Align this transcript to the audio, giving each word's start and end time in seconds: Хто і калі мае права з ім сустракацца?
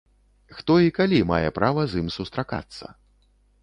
Хто 0.59 0.77
і 0.87 0.95
калі 1.01 1.19
мае 1.33 1.53
права 1.61 1.87
з 1.95 2.05
ім 2.05 2.13
сустракацца? 2.19 2.85